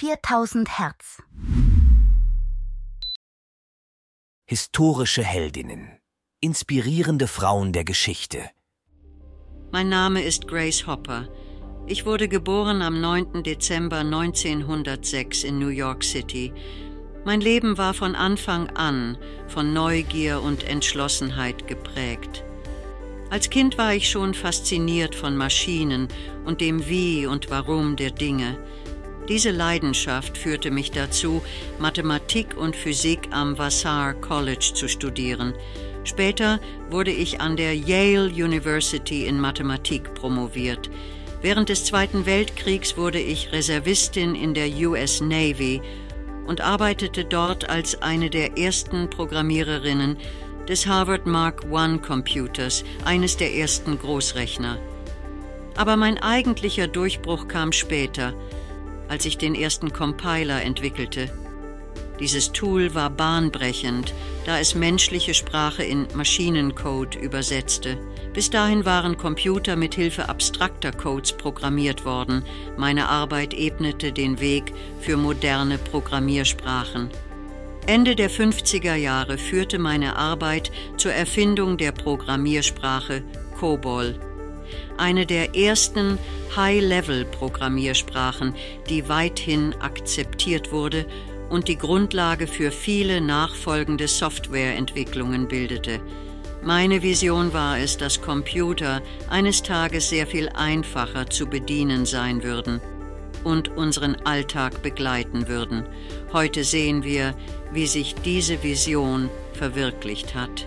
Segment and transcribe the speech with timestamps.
[0.00, 1.20] 4000 Hertz.
[4.48, 5.98] Historische Heldinnen.
[6.40, 8.48] Inspirierende Frauen der Geschichte.
[9.72, 11.28] Mein Name ist Grace Hopper.
[11.88, 13.42] Ich wurde geboren am 9.
[13.42, 16.52] Dezember 1906 in New York City.
[17.24, 19.18] Mein Leben war von Anfang an
[19.48, 22.44] von Neugier und Entschlossenheit geprägt.
[23.30, 26.06] Als Kind war ich schon fasziniert von Maschinen
[26.44, 28.56] und dem Wie und Warum der Dinge.
[29.28, 31.42] Diese Leidenschaft führte mich dazu,
[31.78, 35.52] Mathematik und Physik am Vassar College zu studieren.
[36.04, 40.88] Später wurde ich an der Yale University in Mathematik promoviert.
[41.42, 45.82] Während des Zweiten Weltkriegs wurde ich Reservistin in der US Navy
[46.46, 50.16] und arbeitete dort als eine der ersten Programmiererinnen
[50.66, 54.78] des Harvard Mark I Computers, eines der ersten Großrechner.
[55.76, 58.34] Aber mein eigentlicher Durchbruch kam später,
[59.08, 61.30] als ich den ersten Compiler entwickelte.
[62.20, 64.12] Dieses Tool war bahnbrechend,
[64.44, 67.96] da es menschliche Sprache in Maschinencode übersetzte.
[68.34, 72.44] Bis dahin waren Computer mit Hilfe abstrakter Codes programmiert worden.
[72.76, 77.08] Meine Arbeit ebnete den Weg für moderne Programmiersprachen.
[77.86, 83.22] Ende der 50er Jahre führte meine Arbeit zur Erfindung der Programmiersprache
[83.58, 84.20] COBOL,
[84.96, 86.18] eine der ersten
[86.56, 88.54] High-Level-Programmiersprachen,
[88.88, 91.06] die weithin akzeptiert wurde
[91.48, 96.00] und die Grundlage für viele nachfolgende Softwareentwicklungen bildete.
[96.62, 102.80] Meine Vision war es, dass Computer eines Tages sehr viel einfacher zu bedienen sein würden
[103.44, 105.86] und unseren Alltag begleiten würden.
[106.32, 107.34] Heute sehen wir,
[107.72, 110.66] wie sich diese Vision verwirklicht hat.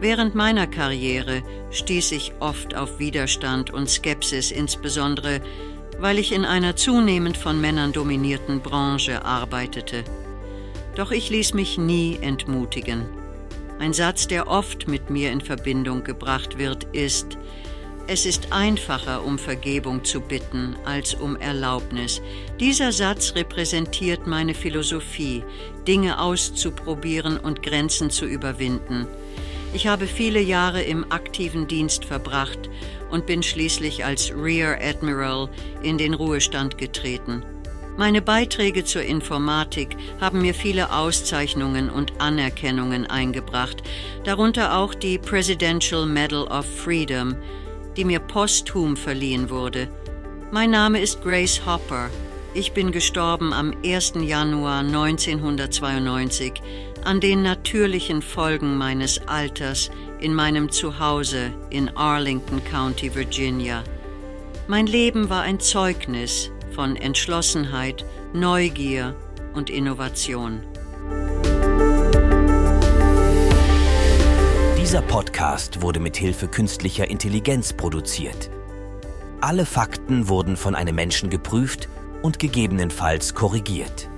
[0.00, 5.40] Während meiner Karriere stieß ich oft auf Widerstand und Skepsis, insbesondere
[5.98, 10.04] weil ich in einer zunehmend von Männern dominierten Branche arbeitete.
[10.94, 13.06] Doch ich ließ mich nie entmutigen.
[13.80, 17.36] Ein Satz, der oft mit mir in Verbindung gebracht wird, ist,
[18.06, 22.22] es ist einfacher, um Vergebung zu bitten, als um Erlaubnis.
[22.58, 25.44] Dieser Satz repräsentiert meine Philosophie,
[25.86, 29.06] Dinge auszuprobieren und Grenzen zu überwinden.
[29.74, 32.70] Ich habe viele Jahre im aktiven Dienst verbracht
[33.10, 35.50] und bin schließlich als Rear Admiral
[35.82, 37.44] in den Ruhestand getreten.
[37.98, 43.82] Meine Beiträge zur Informatik haben mir viele Auszeichnungen und Anerkennungen eingebracht,
[44.24, 47.36] darunter auch die Presidential Medal of Freedom,
[47.96, 49.88] die mir posthum verliehen wurde.
[50.50, 52.08] Mein Name ist Grace Hopper.
[52.54, 54.14] Ich bin gestorben am 1.
[54.22, 56.54] Januar 1992
[57.08, 63.82] an den natürlichen Folgen meines Alters in meinem Zuhause in Arlington County, Virginia.
[64.66, 68.04] Mein Leben war ein Zeugnis von Entschlossenheit,
[68.34, 69.16] Neugier
[69.54, 70.60] und Innovation.
[74.78, 78.50] Dieser Podcast wurde mit Hilfe künstlicher Intelligenz produziert.
[79.40, 81.88] Alle Fakten wurden von einem Menschen geprüft
[82.20, 84.10] und gegebenenfalls korrigiert.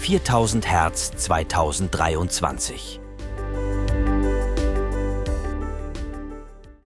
[0.00, 3.07] 4000 Hertz 2023